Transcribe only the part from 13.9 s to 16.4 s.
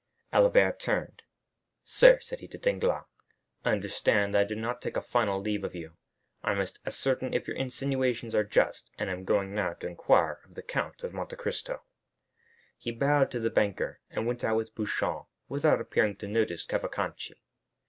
and went out with Beauchamp, without appearing to